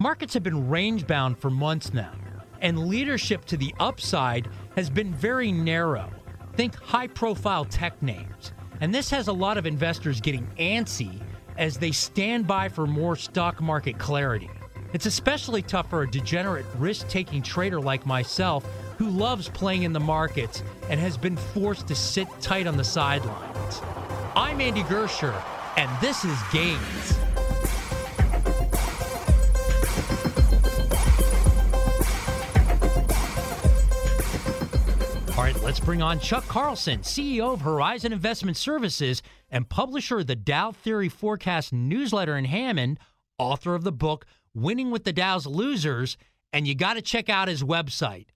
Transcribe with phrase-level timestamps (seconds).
[0.00, 2.12] Markets have been range bound for months now,
[2.60, 6.08] and leadership to the upside has been very narrow.
[6.54, 8.52] Think high profile tech names.
[8.80, 11.20] And this has a lot of investors getting antsy
[11.56, 14.48] as they stand by for more stock market clarity.
[14.92, 18.64] It's especially tough for a degenerate risk taking trader like myself
[18.98, 22.84] who loves playing in the markets and has been forced to sit tight on the
[22.84, 23.82] sidelines.
[24.36, 25.34] I'm Andy Giersher,
[25.76, 27.27] and this is Gains.
[35.68, 40.72] Let's bring on Chuck Carlson, CEO of Horizon Investment Services and publisher of the Dow
[40.72, 42.98] Theory Forecast newsletter in Hammond,
[43.36, 44.24] author of the book
[44.54, 46.16] Winning with the Dow's Losers.
[46.54, 48.28] And you got to check out his website,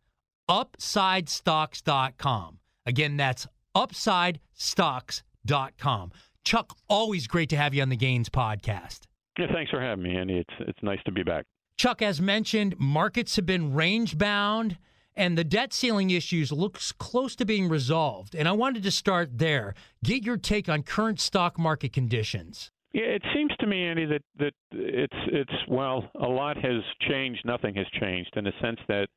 [0.51, 2.59] upsidestocks.com.
[2.85, 6.13] Again, that's upsidestocks.com.
[6.45, 9.07] Chuck, always great to have you on the Gains podcast.
[9.39, 10.37] Yeah, thanks for having me, Andy.
[10.37, 11.47] It's it's nice to be back.
[11.79, 14.77] Chuck, as mentioned, markets have been range bound
[15.17, 18.35] and the debt ceiling issues looks close to being resolved.
[18.35, 19.75] And I wanted to start there.
[20.05, 22.71] Get your take on current stock market conditions.
[22.93, 27.41] Yeah, it seems to me, Andy, that that it's it's well, a lot has changed.
[27.45, 29.09] Nothing has changed in the sense that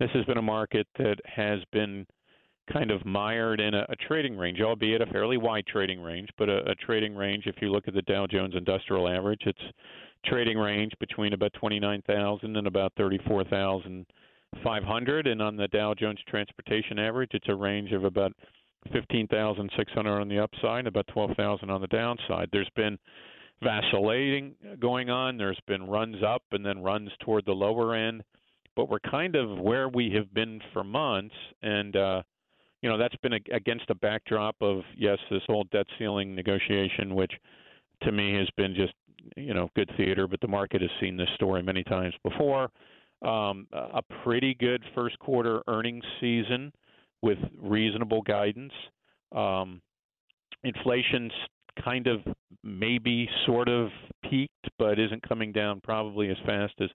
[0.00, 2.04] this has been a market that has been
[2.72, 6.48] kind of mired in a, a trading range, albeit a fairly wide trading range, but
[6.48, 7.44] a, a trading range.
[7.46, 9.62] If you look at the Dow Jones Industrial Average, it's
[10.26, 14.06] trading range between about 29,000 and about 34,000
[14.62, 18.32] 500, and on the Dow Jones Transportation Average, it's a range of about
[18.92, 22.48] 15,600 on the upside, about 12,000 on the downside.
[22.52, 22.98] There's been
[23.62, 25.36] vacillating going on.
[25.36, 28.22] There's been runs up and then runs toward the lower end,
[28.74, 32.22] but we're kind of where we have been for months, and uh,
[32.80, 37.32] you know that's been against a backdrop of yes, this whole debt ceiling negotiation, which
[38.02, 38.94] to me has been just
[39.36, 42.68] you know good theater, but the market has seen this story many times before
[43.24, 46.72] um, a pretty good first quarter earnings season
[47.22, 48.72] with reasonable guidance.
[49.34, 49.80] Um,
[50.64, 51.32] inflation's
[51.82, 52.20] kind of
[52.62, 53.88] maybe sort of
[54.28, 56.90] peaked, but isn't coming down probably as fast as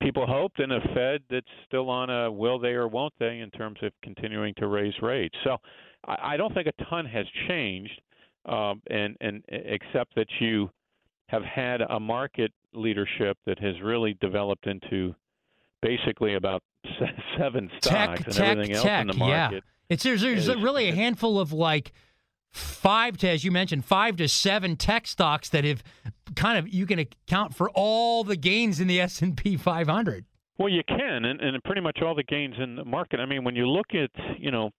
[0.00, 3.50] people hoped, and a Fed that's still on a will they or won't they in
[3.50, 5.36] terms of continuing to raise rates.
[5.44, 5.58] So
[6.06, 8.00] I, I don't think a ton has changed,
[8.46, 10.70] um, and and except that you
[11.28, 15.14] have had a market leadership that has really developed into
[15.82, 16.62] basically about
[17.38, 19.54] seven stocks tech, and tech, everything else tech, in the market.
[19.54, 19.60] Yeah.
[19.88, 21.92] It's there's, there's really a handful of like
[22.50, 25.82] five to as you mentioned five to seven tech stocks that have
[26.34, 30.24] kind of you can account for all the gains in the S&P 500.
[30.58, 33.20] Well, you can, and, and pretty much all the gains in the market.
[33.20, 34.70] I mean, when you look at you know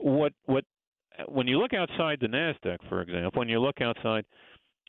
[0.00, 0.64] what what
[1.28, 4.24] when you look outside the Nasdaq, for example, when you look outside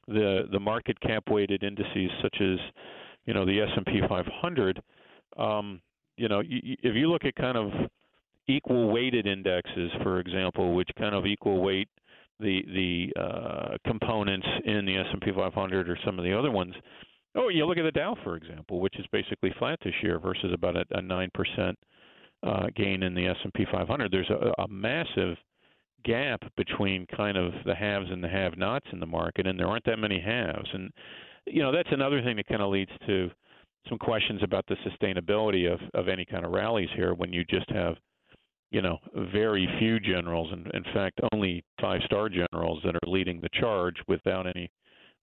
[0.07, 2.57] the the market cap weighted indices such as
[3.25, 4.81] you know the S&P 500
[5.37, 5.81] um,
[6.17, 7.71] you know, if you look at kind of
[8.47, 11.89] equal weighted indexes, for example, which kind of equal weight
[12.39, 16.73] the the uh, components in the S&P 500 or some of the other ones.
[17.35, 20.51] Oh, you look at the Dow, for example, which is basically flat this year versus
[20.53, 21.77] about a nine percent
[22.43, 24.11] uh, gain in the S&P 500.
[24.11, 25.37] There's a, a massive
[26.03, 29.85] gap between kind of the haves and the have-nots in the market, and there aren't
[29.85, 30.69] that many haves.
[30.73, 30.91] And
[31.45, 33.29] you know that's another thing that kind of leads to
[33.89, 37.69] some questions about the sustainability of, of any kind of rallies here when you just
[37.71, 37.95] have,
[38.71, 38.97] you know,
[39.31, 43.95] very few generals, and in fact, only five star generals that are leading the charge
[44.07, 44.69] without any,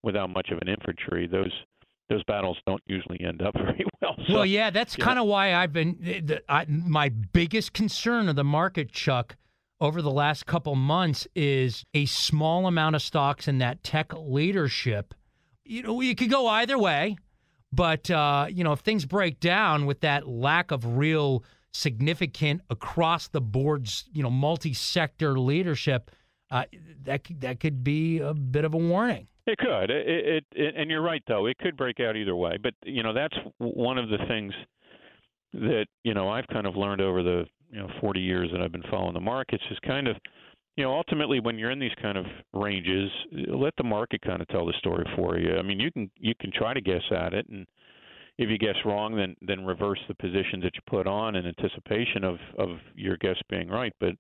[0.03, 1.27] without much of an infantry.
[1.27, 1.53] Those
[2.11, 4.15] those battles don't usually end up very well.
[4.29, 8.37] So, well, yeah, that's kind of why I've been the, I, my biggest concern of
[8.37, 9.37] the market, Chuck,
[9.81, 15.15] over the last couple months is a small amount of stocks in that tech leadership.
[15.65, 17.17] You know, you could go either way,
[17.75, 23.29] but uh, you know, if things break down with that lack of real significant across
[23.29, 26.11] the boards, you know, multi-sector leadership,
[26.51, 26.65] uh,
[27.03, 29.27] that that could be a bit of a warning.
[29.47, 29.91] It could.
[29.91, 31.47] It, it, it, and you're right though.
[31.47, 32.57] It could break out either way.
[32.63, 34.55] But you know, that's one of the things
[35.53, 38.73] that you know I've kind of learned over the you know 40 years that I've
[38.73, 40.17] been following the markets is kind of
[40.77, 43.11] you know ultimately when you're in these kind of ranges,
[43.49, 45.57] let the market kind of tell the story for you.
[45.57, 47.67] I mean, you can you can try to guess at it and
[48.39, 52.25] if you guess wrong, then then reverse the positions that you put on in anticipation
[52.25, 53.93] of of your guess being right.
[54.01, 54.15] But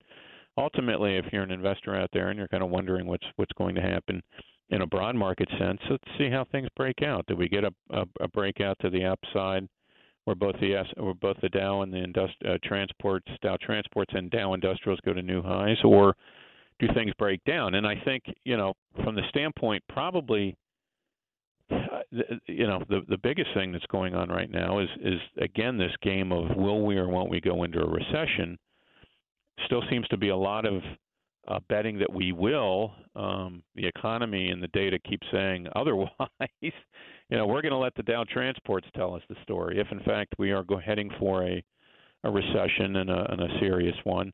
[0.56, 3.75] ultimately, if you're an investor out there and you're kind of wondering what's what's going
[3.75, 4.23] to happen
[4.71, 7.27] in a broad market sense, let's see how things break out.
[7.27, 9.69] Do we get a, a, a breakout to the upside,
[10.25, 14.12] where both the S, where both the Dow and the industri- uh, transports, Dow transports
[14.15, 16.15] and Dow industrials go to new highs, or
[16.79, 17.75] do things break down?
[17.75, 20.56] And I think you know from the standpoint probably
[22.47, 25.93] you know the the biggest thing that's going on right now is is again this
[26.03, 28.59] game of will we or won't we go into a recession.
[29.67, 30.82] Still seems to be a lot of
[31.47, 32.93] uh, betting that we will.
[33.15, 36.09] Um, the economy and the data keep saying otherwise.
[36.61, 40.00] You know we're going to let the Dow transports tell us the story if in
[40.00, 41.62] fact we are go- heading for a
[42.25, 44.32] a recession and a, and a serious one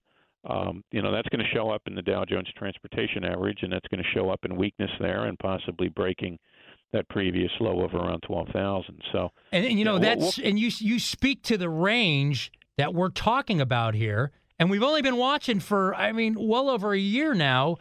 [0.49, 3.73] um, you know that's going to show up in the Dow Jones Transportation Average, and
[3.73, 6.39] that's going to show up in weakness there, and possibly breaking
[6.93, 9.01] that previous low of around 12,000.
[9.13, 12.95] So And, and you know, that's we'll, and you you speak to the range that
[12.95, 16.99] we're talking about here and we've only been watching for I mean well over a
[16.99, 17.79] year now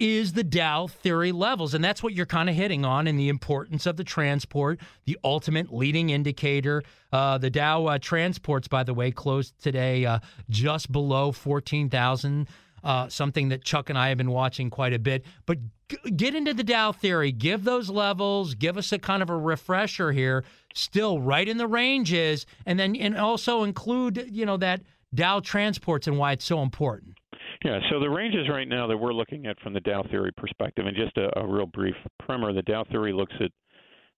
[0.00, 3.28] is the Dow theory levels and that's what you're kind of hitting on in the
[3.28, 6.82] importance of the transport, the ultimate leading indicator.
[7.12, 10.18] Uh, the Dow uh, transports by the way closed today uh,
[10.48, 12.48] just below 14,000
[12.82, 15.24] uh, something that Chuck and I have been watching quite a bit.
[15.46, 15.58] But
[15.88, 19.36] g- get into the Dow theory, give those levels, give us a kind of a
[19.36, 20.44] refresher here.
[20.74, 24.82] Still right in the ranges, and then and also include you know that
[25.14, 27.19] Dow transports and why it's so important.
[27.64, 30.86] Yeah, so the ranges right now that we're looking at from the Dow theory perspective,
[30.86, 33.50] and just a, a real brief primer, the Dow theory looks at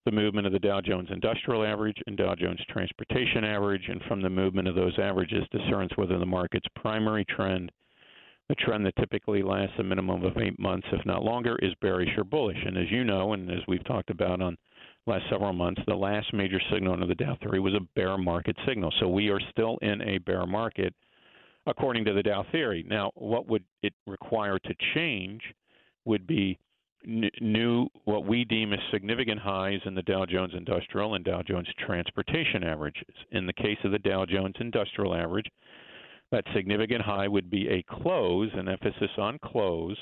[0.05, 4.23] the movement of the Dow Jones Industrial Average and Dow Jones Transportation Average, and from
[4.23, 7.71] the movement of those averages discerns whether the market's primary trend
[8.51, 12.11] a trend that typically lasts a minimum of eight months, if not longer, is bearish
[12.19, 12.59] or bullish.
[12.65, 14.59] And as you know, and as we've talked about on
[15.07, 18.57] last several months, the last major signal under the Dow theory was a bear market
[18.67, 18.93] signal.
[19.01, 20.95] So we are still in a bear market,
[21.67, 22.85] according to the Dow theory.
[22.89, 25.43] Now, what would it require to change
[26.05, 26.59] would be
[27.05, 31.69] new what we deem as significant highs in the Dow Jones Industrial and Dow Jones
[31.85, 33.15] Transportation averages.
[33.33, 35.47] In the case of the Dow Jones Industrial average,
[36.31, 39.99] that significant high would be a close, an emphasis on close,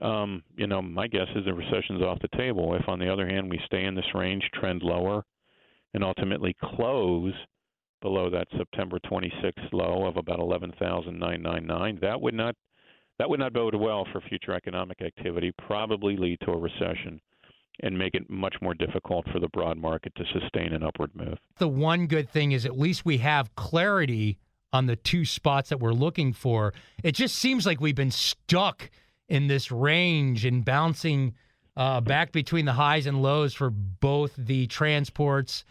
[0.00, 2.74] um, you know, my guess is the recession's off the table.
[2.74, 5.24] If, on the other hand, we stay in this range, trend lower,
[5.94, 7.32] and ultimately close
[8.02, 12.54] below that September 26th low of about 11,999, that would not
[13.18, 15.50] that would not bode well for future economic activity.
[15.66, 17.18] Probably lead to a recession
[17.80, 21.38] and make it much more difficult for the broad market to sustain an upward move.
[21.58, 24.38] The one good thing is at least we have clarity
[24.72, 26.74] on the two spots that we're looking for.
[27.02, 28.90] It just seems like we've been stuck
[29.28, 31.34] in this range and bouncing
[31.76, 35.64] uh, back between the highs and lows for both the transports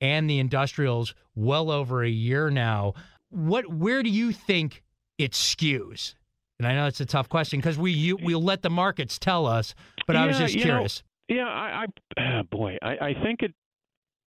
[0.00, 2.94] and the industrials well over a year now.
[3.30, 4.82] What where do you think
[5.18, 6.14] it skews?
[6.58, 9.46] And I know it's a tough question because we you, we'll let the markets tell
[9.46, 9.74] us,
[10.06, 11.02] but yeah, I was just curious.
[11.28, 11.86] Know, yeah, I,
[12.18, 13.54] I boy, I, I think it,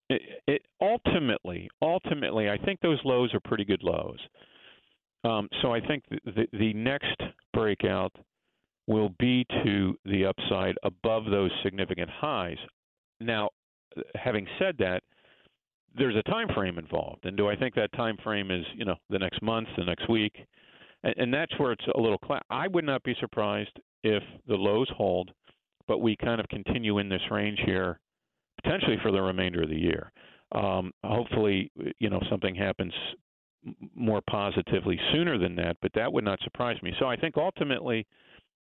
[0.10, 4.20] it it ultimately ultimately I think those lows are pretty good lows.
[5.26, 7.16] Um, so I think the, the, the next
[7.54, 8.12] breakout
[8.88, 12.58] will be to the upside above those significant highs.
[13.20, 13.50] Now,
[14.16, 15.04] having said that,
[15.96, 18.96] there's a time frame involved, and do I think that time frame is you know
[19.10, 20.36] the next month, the next week,
[21.04, 22.18] and, and that's where it's a little.
[22.26, 25.32] Cl- I would not be surprised if the lows hold,
[25.88, 28.00] but we kind of continue in this range here,
[28.64, 30.12] potentially for the remainder of the year.
[30.52, 32.94] Um, hopefully, you know something happens
[33.96, 36.92] more positively sooner than that, but that would not surprise me.
[37.00, 38.06] So I think ultimately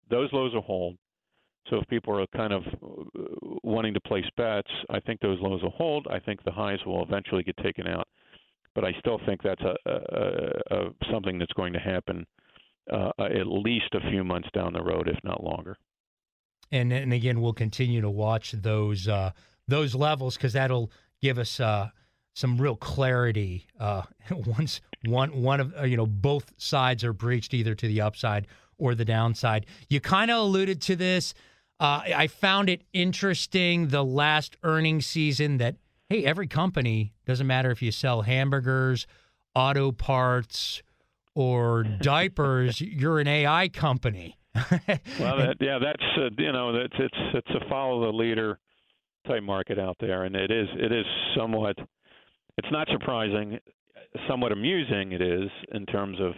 [0.09, 0.97] those lows will hold.
[1.69, 5.63] So if people are kind of uh, wanting to place bets, I think those lows
[5.63, 6.07] will hold.
[6.11, 8.07] I think the highs will eventually get taken out,
[8.75, 12.25] but I still think that's a, a, a something that's going to happen
[12.91, 15.77] uh, at least a few months down the road, if not longer.
[16.71, 19.31] And and again, we'll continue to watch those uh,
[19.67, 21.89] those levels because that'll give us uh,
[22.33, 27.53] some real clarity uh, once one one of uh, you know both sides are breached
[27.53, 28.47] either to the upside
[28.77, 29.65] or the downside.
[29.89, 31.33] You kind of alluded to this.
[31.79, 35.75] Uh, I found it interesting the last earnings season that,
[36.09, 39.07] hey, every company, doesn't matter if you sell hamburgers,
[39.53, 40.81] auto parts,
[41.35, 44.37] or diapers, you're an AI company.
[44.55, 48.57] well, that, yeah, that's uh, you know, it's it's it's a follow the leader
[49.27, 51.05] type market out there, and it is it is
[51.37, 51.75] somewhat.
[52.57, 53.59] It's not surprising,
[54.29, 55.11] somewhat amusing.
[55.11, 56.35] It is in terms of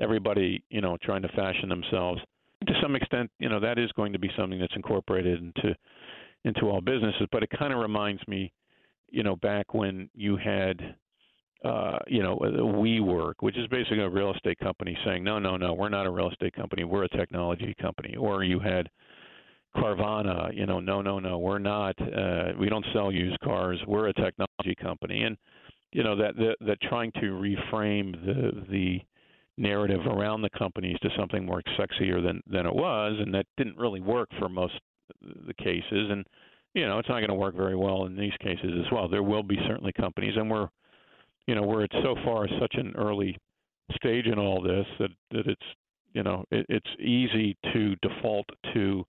[0.00, 2.20] everybody, you know, trying to fashion themselves.
[2.66, 5.76] To some extent, you know, that is going to be something that's incorporated into
[6.44, 7.26] into all businesses.
[7.32, 8.52] But it kind of reminds me,
[9.10, 10.80] you know, back when you had,
[11.64, 15.74] uh, you know, WeWork, which is basically a real estate company saying, no, no, no,
[15.74, 18.16] we're not a real estate company, we're a technology company.
[18.16, 18.88] Or you had
[19.76, 21.94] Carvana, you know, no, no, no, we're not.
[22.00, 23.78] Uh, we don't sell used cars.
[23.86, 25.36] We're a technology company, and
[25.92, 29.00] you know that that, that trying to reframe the the
[29.58, 33.78] narrative around the companies to something more sexier than than it was, and that didn't
[33.78, 34.74] really work for most
[35.20, 36.10] the cases.
[36.10, 36.24] And
[36.74, 39.08] you know, it's not going to work very well in these cases as well.
[39.08, 40.68] There will be certainly companies, and we're
[41.46, 43.36] you know we're at so far such an early
[43.94, 45.66] stage in all this that that it's
[46.12, 49.04] you know it, it's easy to default to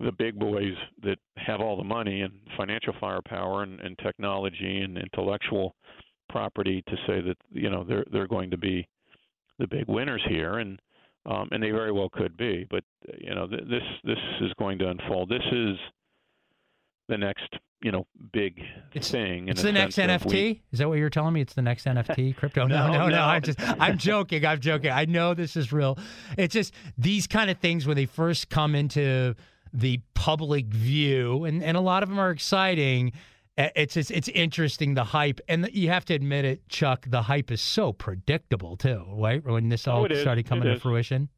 [0.00, 4.98] the big boys that have all the money and financial firepower and, and technology and
[4.98, 5.74] intellectual
[6.28, 8.86] property to say that you know they're they're going to be
[9.58, 10.80] the big winners here, and
[11.26, 12.66] um, and they very well could be.
[12.68, 12.84] But
[13.18, 15.28] you know, th- this this is going to unfold.
[15.28, 15.76] This is
[17.08, 17.48] the next
[17.82, 18.60] you know big
[18.92, 19.48] it's, thing.
[19.48, 20.30] It's the next NFT.
[20.30, 21.40] We, is that what you're telling me?
[21.40, 22.66] It's the next NFT crypto?
[22.66, 23.22] No, no, no, no.
[23.22, 24.44] I'm just I'm joking.
[24.44, 24.90] I'm joking.
[24.90, 25.98] I know this is real.
[26.36, 29.34] It's just these kind of things when they first come into
[29.72, 33.12] the public view, and and a lot of them are exciting
[33.56, 37.06] it's it's, it's interesting the hype, and you have to admit it, Chuck.
[37.08, 39.44] The hype is so predictable too, right?
[39.44, 41.28] When this all oh, started coming to fruition.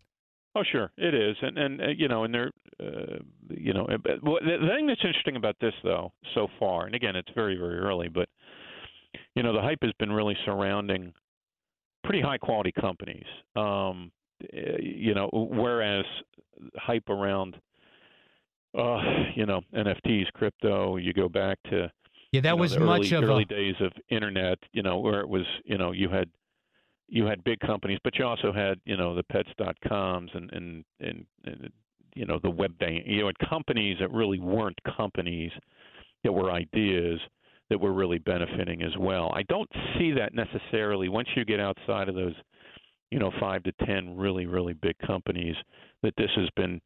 [0.54, 3.18] Oh, sure, it is, and and uh, you know, and there, uh,
[3.50, 6.94] you know, uh, well, the, the thing that's interesting about this though, so far, and
[6.94, 8.28] again, it's very very early, but
[9.34, 11.12] you know, the hype has been really surrounding
[12.04, 13.26] pretty high quality companies.
[13.54, 14.10] Um,
[14.42, 16.04] uh, you know, whereas
[16.76, 17.56] hype around,
[18.78, 18.98] uh,
[19.34, 21.90] you know, NFTs, crypto, you go back to
[22.36, 23.46] yeah, that you know, was much early, of early a...
[23.46, 24.58] days of internet.
[24.72, 26.28] You know, where it was, you know, you had
[27.08, 31.26] you had big companies, but you also had, you know, the pets.coms and and and,
[31.44, 31.70] and
[32.14, 33.04] you know the web bank.
[33.06, 35.52] You had companies that really weren't companies
[36.24, 37.20] that were ideas
[37.68, 39.32] that were really benefiting as well.
[39.34, 42.34] I don't see that necessarily once you get outside of those,
[43.10, 45.54] you know, five to ten really really big companies
[46.02, 46.80] that this has been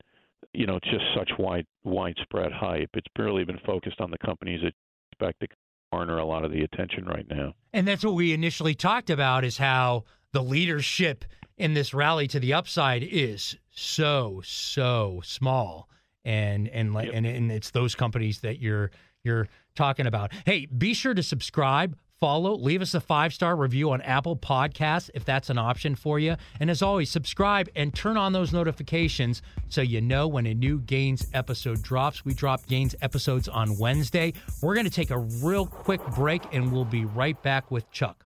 [0.52, 2.90] you know just such wide widespread hype.
[2.94, 4.74] It's purely been focused on the companies that
[5.20, 5.48] expect to
[5.92, 7.54] garner a lot of the attention right now.
[7.72, 11.24] And that's what we initially talked about is how the leadership
[11.56, 15.88] in this rally to the upside is so so small,
[16.24, 17.10] and and yep.
[17.12, 18.90] and and it's those companies that you're
[19.24, 20.32] you're talking about.
[20.46, 25.10] Hey, be sure to subscribe follow, leave us a five star review on Apple Podcasts
[25.14, 26.36] if that's an option for you.
[26.60, 30.80] And as always, subscribe and turn on those notifications so you know when a new
[30.80, 32.24] Gains episode drops.
[32.24, 34.34] We drop Gains episodes on Wednesday.
[34.60, 38.26] We're going to take a real quick break and we'll be right back with Chuck.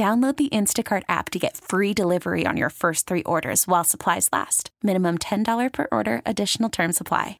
[0.00, 4.30] Download the Instacart app to get free delivery on your first three orders while supplies
[4.32, 4.70] last.
[4.82, 7.38] Minimum $10 per order, additional term supply.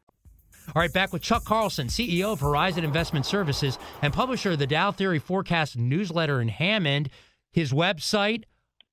[0.75, 4.67] All right, back with Chuck Carlson, CEO of Horizon Investment Services and publisher of the
[4.67, 7.09] Dow Theory Forecast newsletter in Hammond.
[7.51, 8.43] His website,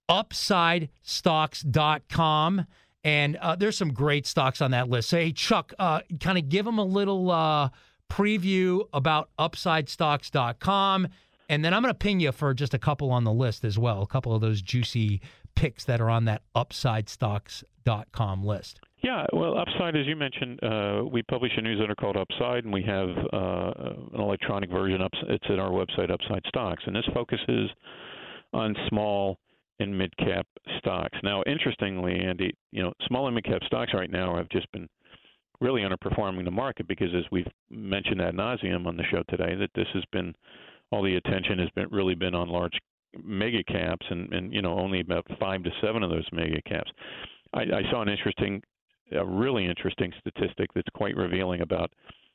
[0.09, 2.67] upsidestocks.com.
[3.05, 5.11] And uh, there's some great stocks on that list.
[5.11, 7.69] So, hey, Chuck, uh, kind of give them a little uh,
[8.11, 11.09] preview about upsidestocks.com.
[11.49, 13.78] And then I'm going to ping you for just a couple on the list as
[13.78, 15.21] well, a couple of those juicy
[15.55, 18.81] picks that are on that upsidestocks.com list.
[19.02, 22.83] Yeah, well, Upside, as you mentioned, uh, we publish a newsletter called Upside, and we
[22.83, 23.73] have uh,
[24.12, 25.00] an electronic version.
[25.00, 27.71] Up, it's at our website, Upside Stocks, and this focuses
[28.52, 29.38] on small
[29.78, 30.47] and mid cap
[30.78, 31.17] stocks.
[31.23, 34.88] Now, interestingly, Andy, you know, small and mid cap stocks right now have just been
[35.61, 39.71] really underperforming the market because, as we've mentioned ad nauseum on the show today, that
[39.76, 40.35] this has been
[40.90, 42.78] all the attention has been really been on large
[43.23, 46.90] mega caps, and and you know only about five to seven of those mega caps.
[47.52, 48.62] I, I saw an interesting
[49.12, 51.90] a really interesting statistic that's quite revealing about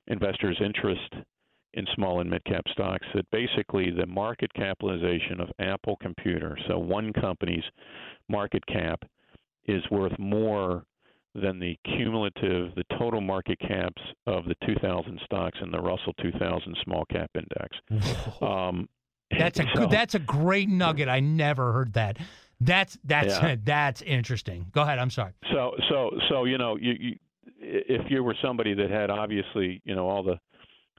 [0.07, 1.13] investors' interest
[1.73, 6.77] in small and mid cap stocks that basically the market capitalization of Apple Computer, so
[6.77, 7.63] one company's
[8.29, 9.03] market cap,
[9.65, 10.83] is worth more
[11.35, 16.77] than the cumulative, the total market caps of the 2,000 stocks in the Russell 2000
[16.83, 17.77] small cap index.
[18.41, 18.89] Um,
[19.37, 21.07] that's a so, that's a great nugget.
[21.07, 22.17] I never heard that.
[22.59, 23.55] That's that's yeah.
[23.63, 24.67] that's interesting.
[24.71, 24.99] Go ahead.
[24.99, 25.33] I'm sorry.
[25.51, 27.15] So so so you know you, you
[27.59, 30.39] if you were somebody that had obviously you know all the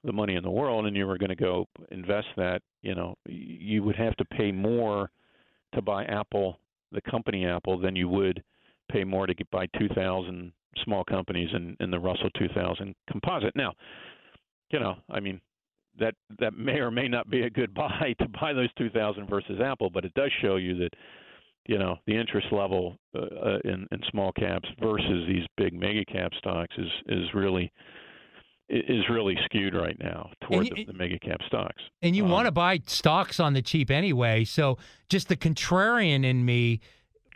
[0.03, 3.17] the money in the world and you were going to go invest that you know
[3.27, 5.11] you would have to pay more
[5.75, 6.59] to buy Apple
[6.93, 8.43] the company Apple than you would
[8.91, 10.53] pay more to get buy 2,000
[10.85, 13.55] small companies in in the Russell 2000 composite.
[13.55, 13.73] Now,
[14.71, 15.41] you know, I mean
[15.99, 19.61] that that may or may not be a good buy to buy those 2,000 versus
[19.61, 20.91] Apple, but it does show you that
[21.67, 26.05] you know the interest level uh, uh, in, in small caps versus these big mega
[26.05, 27.73] cap stocks is is really
[28.71, 31.83] is really skewed right now toward you, the, the, mega cap stocks.
[32.01, 34.79] And you um, want to buy stocks on the cheap anyway, so
[35.11, 36.81] just the contrarian in me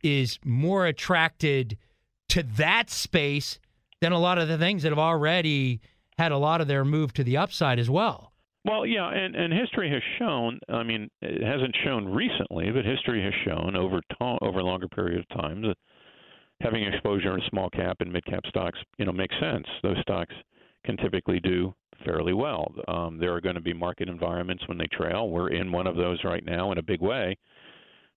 [0.03, 1.77] is more attracted
[2.31, 3.59] to that space
[4.01, 5.81] than a lot of the things that have already
[6.19, 8.33] had a lot of their move to the upside as well.
[8.65, 10.59] Well, yeah, and, and history has shown.
[10.69, 15.21] I mean, it hasn't shown recently, but history has shown over to, over longer period
[15.21, 15.77] of time that
[16.61, 19.67] having exposure in small cap and mid cap stocks, you know, makes sense.
[19.83, 20.35] Those stocks
[20.85, 21.73] can typically do
[22.05, 22.73] fairly well.
[22.89, 25.31] Um, there are going to be market environments when they trail.
[25.31, 27.37] We're in one of those right now in a big way.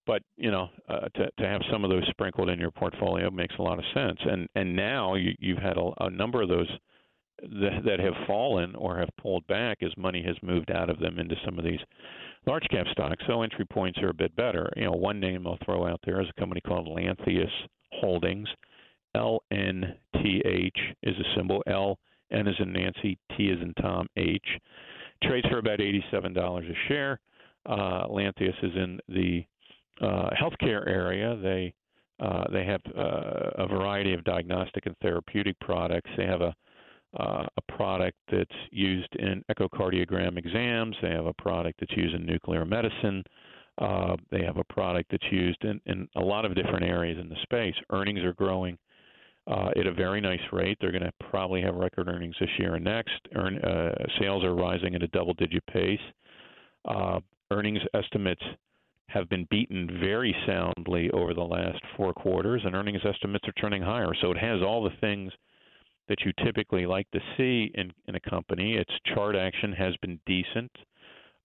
[0.08, 3.56] But you know, uh, to to have some of those sprinkled in your portfolio makes
[3.60, 4.20] a lot of sense.
[4.24, 6.70] And and now you, you've had a, a number of those
[7.42, 11.20] that, that have fallen or have pulled back as money has moved out of them
[11.20, 11.80] into some of these
[12.46, 13.24] large cap stocks.
[13.28, 14.72] So entry points are a bit better.
[14.76, 17.52] You know, one name I'll throw out there is a company called Lantheus
[17.94, 18.48] Holdings.
[19.16, 20.72] LNTH
[21.04, 21.62] is a symbol.
[21.68, 21.98] L
[22.32, 24.46] N is in Nancy, T is in Tom, H.
[25.24, 27.20] Trades for about $87 a share.
[27.66, 29.44] Uh, Lantheus is in the
[30.02, 31.38] uh, healthcare area.
[31.42, 31.74] They
[32.20, 36.10] uh, they have uh, a variety of diagnostic and therapeutic products.
[36.18, 36.54] They have a
[37.20, 40.96] uh, a product that's used in echocardiogram exams.
[41.02, 43.24] They have a product that's used in nuclear medicine.
[43.78, 47.28] Uh, they have a product that's used in, in a lot of different areas in
[47.28, 47.76] the space.
[47.92, 48.78] Earnings are growing
[49.48, 50.78] uh, at a very nice rate.
[50.80, 53.20] They're going to probably have record earnings this year and next.
[53.36, 56.00] Earn, uh, sales are rising at a double digit pace.
[56.86, 57.20] Uh,
[57.52, 58.44] earnings estimates
[59.14, 63.82] have been beaten very soundly over the last four quarters, and earnings estimates are turning
[63.82, 64.14] higher.
[64.22, 65.32] So it has all the things–
[66.12, 68.76] that you typically like to see in, in a company.
[68.76, 70.70] Its chart action has been decent.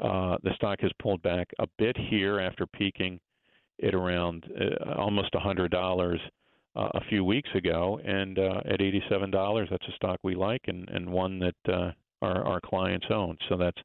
[0.00, 3.20] Uh, the stock has pulled back a bit here after peaking
[3.84, 6.16] at around uh, almost $100
[6.74, 10.62] uh, a few weeks ago, and uh, at eighty-seven dollars, that's a stock we like
[10.66, 13.38] and and one that uh, our our clients own.
[13.48, 13.78] So that's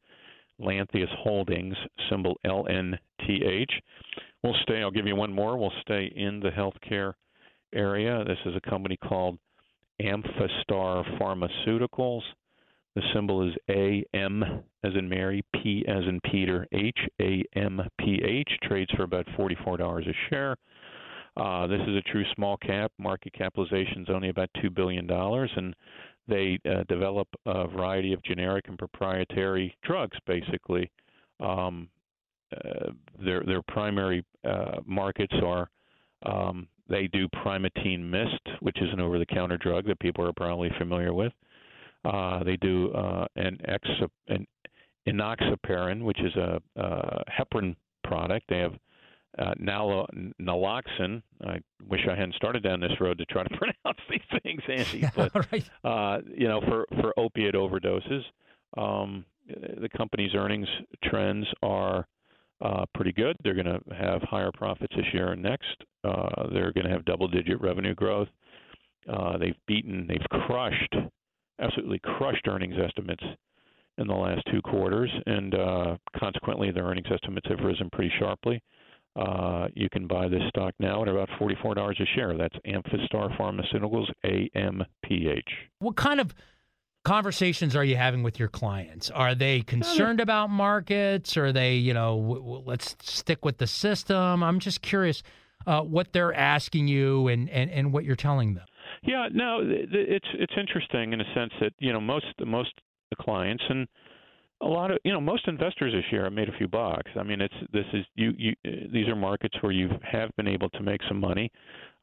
[0.62, 1.76] Lantheus Holdings,
[2.10, 3.72] symbol LNTH.
[4.44, 4.82] We'll stay.
[4.82, 5.58] I'll give you one more.
[5.58, 7.14] We'll stay in the healthcare
[7.74, 8.24] area.
[8.26, 9.38] This is a company called
[10.02, 12.22] Amphastar Pharmaceuticals.
[12.96, 14.44] The symbol is AM
[14.84, 18.50] as in Mary, P as in Peter, H A M P H.
[18.64, 20.58] Trades for about $44 a share.
[21.38, 22.92] Uh, this is a true small cap.
[22.98, 25.76] Market capitalization is only about $2 billion, and
[26.28, 30.90] they uh, develop a variety of generic and proprietary drugs, basically.
[31.40, 31.90] Um,
[32.56, 32.92] uh,
[33.24, 35.70] their their primary uh, markets are
[36.26, 41.14] um, they do Primatene Mist, which is an over-the-counter drug that people are probably familiar
[41.14, 41.32] with.
[42.04, 43.88] Uh, they do uh, an, ex,
[44.28, 44.46] an
[45.08, 48.46] enoxaparin, which is a, a heparin product.
[48.50, 48.74] They have
[49.40, 50.06] uh, nalo,
[50.42, 51.22] naloxone.
[51.46, 55.08] I wish I hadn't started down this road to try to pronounce these things, Andy.
[55.16, 55.70] But right.
[55.84, 58.24] uh, you know, for for opiate overdoses,
[58.78, 60.68] um, the company's earnings
[61.04, 62.08] trends are
[62.62, 63.36] uh, pretty good.
[63.44, 65.84] They're going to have higher profits this year and next.
[66.04, 68.28] Uh, they're going to have double-digit revenue growth.
[69.12, 70.96] Uh, they've beaten, they've crushed,
[71.60, 73.24] absolutely crushed earnings estimates
[73.98, 78.56] in the last two quarters, and uh, consequently, their earnings estimates have risen pretty sharply.
[78.56, 78.60] Uh,
[79.76, 82.38] you can buy this stock now at about $44 a share.
[82.38, 85.42] That's Amphastar Pharmaceuticals, AMPH.
[85.80, 86.34] What kind of
[87.04, 89.10] conversations are you having with your clients?
[89.10, 91.36] Are they concerned about markets?
[91.38, 94.44] Are they, you know, w- w- let's stick with the system?
[94.44, 95.24] I'm just curious
[95.66, 98.66] uh, what they're asking you and, and, and what you're telling them.
[99.04, 102.70] Yeah, no, it's it's interesting in a sense that you know most most
[103.10, 103.88] the clients and
[104.62, 107.10] a lot of you know most investors this year have made a few bucks.
[107.20, 108.54] I mean, it's this is you you
[108.92, 111.52] these are markets where you have been able to make some money.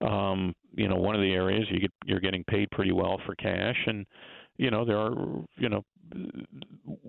[0.00, 3.34] Um, you know, one of the areas you get you're getting paid pretty well for
[3.36, 4.06] cash, and
[4.56, 5.14] you know there are
[5.56, 5.84] you know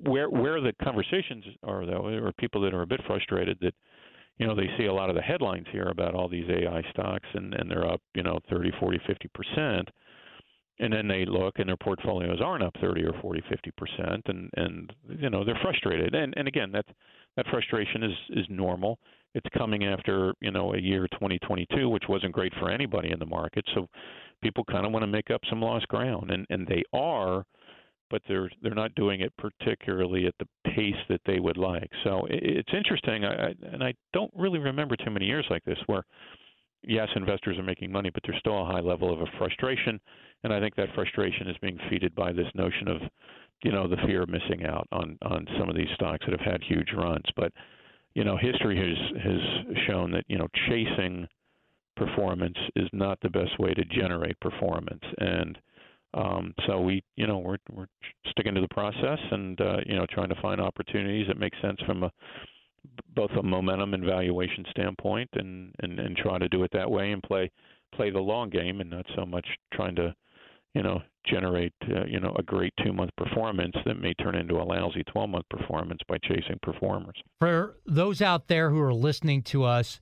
[0.04, 3.74] where where the conversations are though there are people that are a bit frustrated that
[4.38, 7.28] you know they see a lot of the headlines here about all these AI stocks
[7.34, 9.90] and and they're up you know 30 40 50 percent
[10.80, 14.50] and then they look and their portfolios aren't up 30 or 40 50 percent and
[14.56, 16.16] and you know they're frustrated.
[16.16, 16.86] And and again that
[17.36, 19.00] that frustration is is normal.
[19.36, 23.26] It's coming after you know a year 2022 which wasn't great for anybody in the
[23.26, 23.66] market.
[23.76, 23.88] So
[24.42, 27.46] people kind of want to make up some lost ground and and they are
[28.10, 31.90] but they're they're not doing it particularly at the pace that they would like.
[32.04, 33.26] So it, it's interesting.
[33.26, 36.04] I, and I don't really remember too many years like this where
[36.84, 40.00] yes investors are making money but there's still a high level of a frustration
[40.44, 43.02] and I think that frustration is being feeded by this notion of,
[43.64, 46.52] you know, the fear of missing out on on some of these stocks that have
[46.52, 47.26] had huge runs.
[47.36, 47.52] But
[48.14, 51.28] you know, history has has shown that you know chasing
[51.98, 55.58] performance is not the best way to generate performance, and
[56.14, 57.88] um, so we, you know, we're we're
[58.30, 61.80] sticking to the process and uh, you know trying to find opportunities that make sense
[61.86, 62.12] from a
[63.16, 67.12] both a momentum and valuation standpoint, and and and try to do it that way
[67.12, 67.52] and play
[67.96, 70.16] play the long game and not so much trying to
[70.74, 74.56] you know, generate, uh, you know, a great two month performance that may turn into
[74.56, 77.16] a lousy 12 month performance by chasing performers.
[77.40, 80.00] For those out there who are listening to us,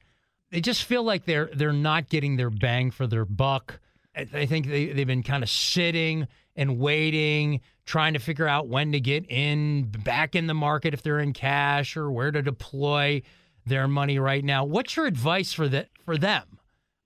[0.51, 3.79] they just feel like they're they're not getting their bang for their buck.
[4.15, 8.91] I think they, they've been kind of sitting and waiting, trying to figure out when
[8.91, 13.21] to get in, back in the market if they're in cash or where to deploy
[13.65, 14.65] their money right now.
[14.65, 16.43] What's your advice for that for them?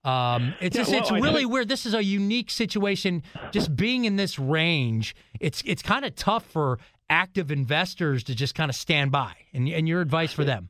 [0.03, 1.67] Um, it's yeah, just, well, it's really weird.
[1.67, 3.21] This is a unique situation.
[3.51, 8.55] Just being in this range, it's it's kind of tough for active investors to just
[8.55, 9.33] kind of stand by.
[9.53, 10.69] And and your advice for them?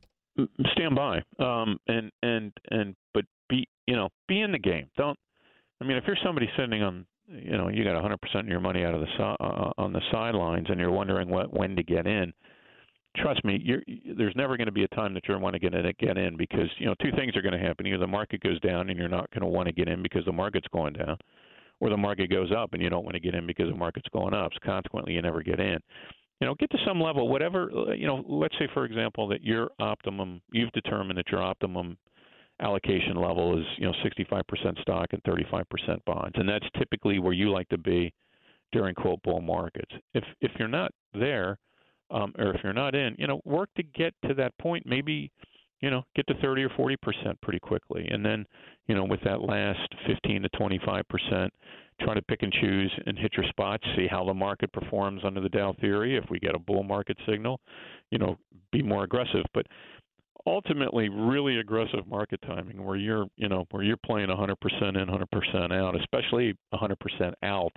[0.72, 1.22] Stand by.
[1.38, 4.88] Um, and and and but be you know be in the game.
[4.96, 5.18] Don't.
[5.80, 8.84] I mean, if you're somebody sitting on you know you got 100% of your money
[8.84, 12.32] out of the uh, on the sidelines and you're wondering what when to get in
[13.16, 13.82] trust me, you're,
[14.16, 16.36] there's never going to be a time that you're going to get in, get in
[16.36, 18.98] because you know two things are going to happen: either the market goes down and
[18.98, 21.16] you're not going to want to get in because the market's going down,
[21.80, 24.08] or the market goes up and you don't want to get in because the market's
[24.12, 24.52] going up.
[24.54, 25.78] So consequently, you never get in.
[26.40, 27.70] You know, get to some level, whatever.
[27.96, 31.96] You know, let's say for example that your optimum, you've determined that your optimum
[32.60, 35.64] allocation level is you know 65% stock and 35%
[36.04, 38.12] bonds, and that's typically where you like to be
[38.72, 39.92] during quote bull markets.
[40.14, 41.58] If if you're not there
[42.12, 44.84] um, or if you're not in, you know, work to get to that point.
[44.86, 45.30] Maybe,
[45.80, 48.46] you know, get to 30 or 40 percent pretty quickly, and then,
[48.86, 51.52] you know, with that last 15 to 25 percent,
[52.00, 53.82] try to pick and choose and hit your spots.
[53.96, 56.16] See how the market performs under the Dow theory.
[56.16, 57.60] If we get a bull market signal,
[58.10, 58.36] you know,
[58.70, 59.44] be more aggressive.
[59.54, 59.66] But
[60.46, 64.52] ultimately really aggressive market timing where you're you know where you're playing 100%
[64.82, 67.72] in 100% out especially 100% out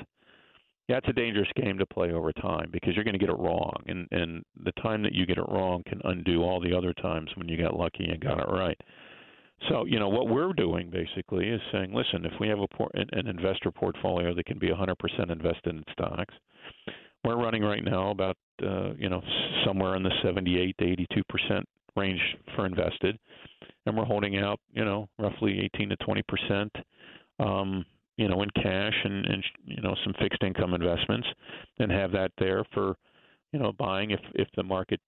[0.88, 3.74] that's a dangerous game to play over time because you're going to get it wrong.
[3.88, 7.30] And and the time that you get it wrong can undo all the other times
[7.36, 8.80] when you got lucky and got it right.
[9.70, 12.92] So you know what we're doing basically is saying listen if we have a por-
[12.94, 14.96] an investor portfolio that can be 100%
[15.32, 16.34] invested in stocks
[17.24, 19.22] we're running right now about uh, you know
[19.66, 22.22] somewhere in the 78 to 82 percent range
[22.56, 23.18] for invested,
[23.86, 26.72] and we're holding out, you know, roughly 18 to 20 percent,
[27.40, 27.86] um,
[28.18, 31.28] you know, in cash and, and you know some fixed income investments,
[31.80, 32.96] and have that there for,
[33.52, 35.00] you know, buying if if the market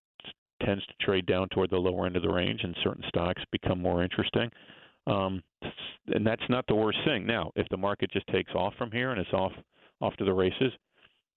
[0.65, 3.79] tends to trade down toward the lower end of the range and certain stocks become
[3.79, 4.49] more interesting.
[5.05, 5.43] Um,
[6.07, 7.25] and that's not the worst thing.
[7.25, 9.53] Now, if the market just takes off from here and it's off
[10.01, 10.71] off to the races,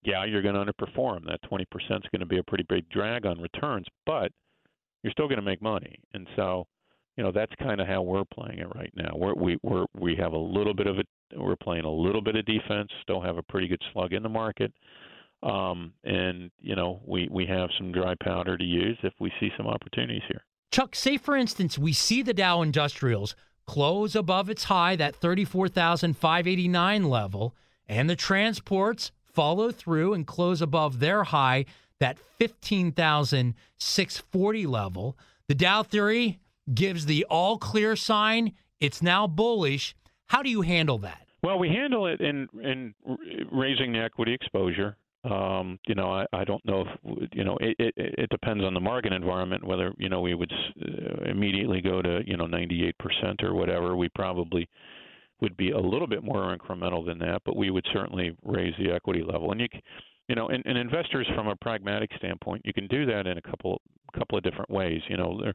[0.03, 1.25] yeah, you're going to underperform.
[1.27, 4.33] That 20% is going to be a pretty big drag on returns, but
[5.03, 5.99] you're still going to make money.
[6.15, 6.67] And so,
[7.17, 9.13] you know, that's kind of how we're playing it right now.
[9.15, 11.07] We're, we we're we have a little bit of it.
[11.37, 12.91] We're playing a little bit of defense.
[13.03, 14.73] Still have a pretty good slug in the market.
[15.43, 19.51] Um, and you know, we we have some dry powder to use if we see
[19.57, 20.43] some opportunities here.
[20.71, 23.35] Chuck, say for instance, we see the Dow Industrials
[23.67, 27.55] close above its high, that 34,589 level,
[27.89, 31.65] and the transports follow through and close above their high,
[32.01, 35.17] that 15,640 level.
[35.49, 36.41] The Dow theory
[36.73, 38.53] gives the all clear sign.
[38.81, 39.97] It's now bullish.
[40.27, 41.27] How do you handle that?
[41.43, 42.95] Well, we handle it in in
[43.51, 44.97] raising the equity exposure.
[45.25, 48.75] Um, you know, I, I don't know if you know it, it, it depends on
[48.75, 52.93] the market environment whether you know we would uh, immediately go to you know 98%
[53.43, 53.97] or whatever.
[53.97, 54.69] We probably
[55.41, 58.93] would be a little bit more incremental than that, but we would certainly raise the
[58.93, 59.53] equity level.
[59.53, 59.69] And you,
[60.31, 63.43] you know, and, and investors from a pragmatic standpoint, you can do that in a
[63.43, 63.83] couple
[64.17, 65.01] couple of different ways.
[65.09, 65.55] You know, there,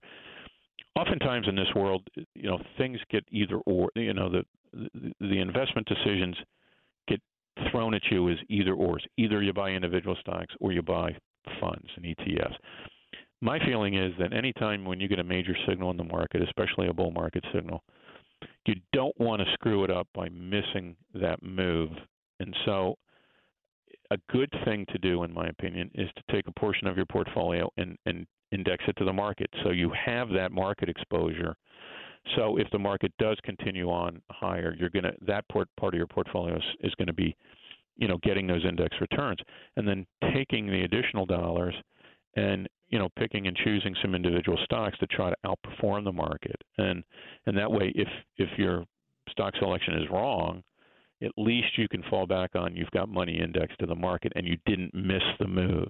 [0.98, 3.90] oftentimes in this world, you know, things get either or.
[3.96, 6.36] You know, the the, the investment decisions
[7.08, 7.22] get
[7.72, 9.06] thrown at you as either ors.
[9.16, 11.16] Either you buy individual stocks or you buy
[11.62, 12.56] funds and ETFs.
[13.42, 16.90] My feeling is that anytime when you get a major signal in the market, especially
[16.90, 17.82] a bull market signal,
[18.66, 21.92] you don't want to screw it up by missing that move.
[22.42, 22.98] And so,
[24.12, 27.06] a good thing to do, in my opinion, is to take a portion of your
[27.06, 29.50] portfolio and, and index it to the market.
[29.64, 31.56] So you have that market exposure.
[32.36, 36.08] So if the market does continue on higher, you're gonna that port, part of your
[36.08, 37.36] portfolio is, is going to be,
[37.98, 39.40] you know, getting those index returns,
[39.78, 41.76] and then taking the additional dollars
[42.36, 46.56] and you know picking and choosing some individual stocks to try to outperform the market
[46.78, 47.04] and
[47.46, 48.86] and that way if if your
[49.30, 50.64] stock selection is wrong
[51.22, 54.48] at least you can fall back on you've got money indexed to the market and
[54.48, 55.88] you didn't miss the move.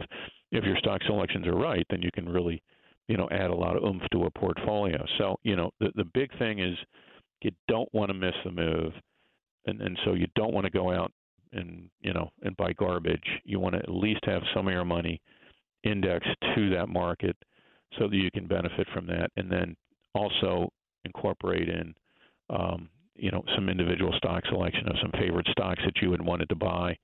[0.52, 2.62] If your stock selections are right then you can really
[3.08, 5.04] you know add a lot of oomph to a portfolio.
[5.18, 6.78] So you know the the big thing is
[7.42, 8.94] you don't want to miss the move
[9.66, 11.12] and and so you don't want to go out
[11.54, 13.26] and you know and buy garbage.
[13.44, 15.22] You want to at least have some of your money
[15.84, 17.36] indexed to that market
[17.98, 19.76] so that you can benefit from that and then
[20.14, 20.70] also
[21.06, 21.94] incorporate in
[22.50, 26.50] um, you know some individual stock selection of some favorite stocks that you had wanted
[26.50, 26.96] to buy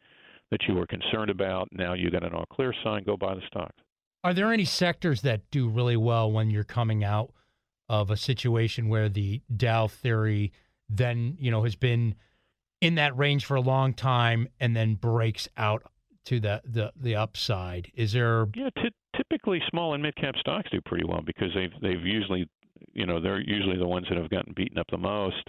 [0.52, 3.42] that you were concerned about now you got an all clear sign go buy the
[3.48, 3.76] stocks
[4.24, 7.32] are there any sectors that do really well when you're coming out
[7.90, 10.52] of a situation where the Dow theory
[10.90, 12.16] then you know has been
[12.82, 15.84] in that range for a long time and then breaks out
[16.26, 17.92] to the the, the upside?
[17.96, 18.48] Is there?
[18.56, 22.50] Yeah, t- typically small and mid cap stocks do pretty well because they've they've usually,
[22.94, 25.48] you know, they're usually the ones that have gotten beaten up the most.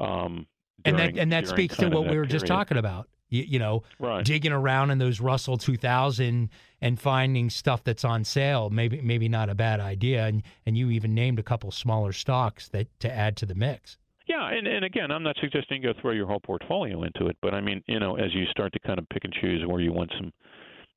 [0.00, 0.46] Um,
[0.84, 2.30] and that and that speaks to what we were period.
[2.30, 3.08] just talking about.
[3.28, 4.24] You, you know, right.
[4.24, 8.70] digging around in those Russell 2000 and finding stuff that's on sale.
[8.70, 10.26] Maybe maybe not a bad idea.
[10.26, 13.98] And and you even named a couple smaller stocks that to add to the mix.
[14.30, 17.36] Yeah, and, and again, I'm not suggesting you go throw your whole portfolio into it,
[17.42, 19.80] but I mean, you know, as you start to kind of pick and choose where
[19.80, 20.32] you want some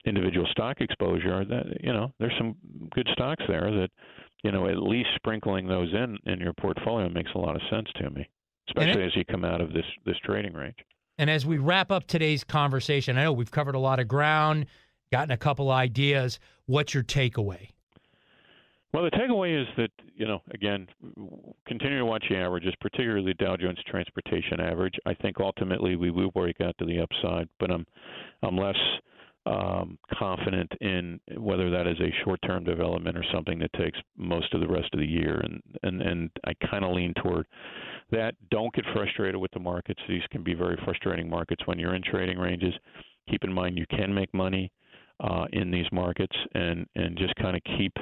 [0.06, 2.56] individual stock exposure, that you know, there's some
[2.92, 3.90] good stocks there that,
[4.44, 7.88] you know, at least sprinkling those in in your portfolio makes a lot of sense
[7.96, 8.30] to me,
[8.70, 10.78] especially as you come out of this this trading range.
[11.18, 14.66] And as we wrap up today's conversation, I know we've covered a lot of ground,
[15.12, 16.40] gotten a couple ideas.
[16.66, 17.70] What's your takeaway?
[18.94, 20.88] Well, the takeaway is that you know, again,
[21.68, 24.96] continue to watch the averages, particularly Dow Jones Transportation Average.
[25.06, 27.86] I think ultimately we will break out to the upside, but I'm
[28.44, 28.78] I'm less
[29.46, 34.62] um, confident in whether that is a short-term development or something that takes most of
[34.62, 35.40] the rest of the year.
[35.40, 37.46] And and and I kind of lean toward
[38.12, 38.36] that.
[38.52, 40.00] Don't get frustrated with the markets.
[40.08, 42.74] These can be very frustrating markets when you're in trading ranges.
[43.30, 44.72] Keep in mind you can make money
[45.20, 47.94] uh, in these markets, and and just kind of keep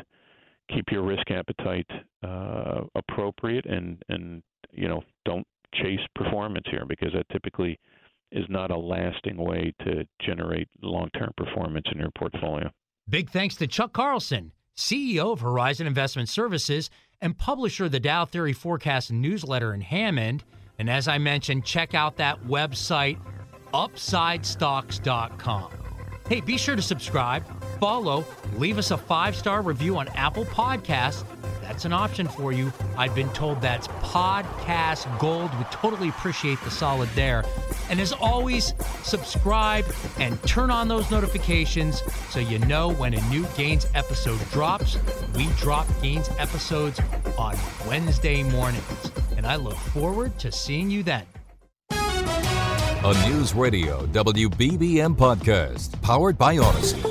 [0.74, 1.90] keep your risk appetite
[2.24, 7.80] uh, appropriate and and you know don't chase performance here because that typically
[8.32, 12.70] is not a lasting way to generate long-term performance in your portfolio.
[13.10, 16.90] Big thanks to Chuck Carlson, CEO of Horizon Investment Services
[17.22, 20.44] and publisher of the Dow Theory Forecast newsletter in Hammond.
[20.80, 23.20] And as I mentioned, check out that website,
[23.74, 25.72] upsidestocks.com.
[26.28, 27.44] Hey, be sure to subscribe,
[27.80, 28.26] follow,
[28.58, 31.26] leave us a five star review on Apple Podcasts.
[31.72, 32.70] That's an option for you.
[32.98, 35.50] I've been told that's podcast gold.
[35.58, 37.46] We totally appreciate the solid there.
[37.90, 39.86] And as always, subscribe
[40.20, 44.98] and turn on those notifications so you know when a new Gains episode drops.
[45.34, 47.00] We drop Gains episodes
[47.38, 47.56] on
[47.88, 49.10] Wednesday mornings.
[49.38, 51.24] And I look forward to seeing you then.
[51.90, 57.11] A News Radio WBBM podcast powered by Audacy.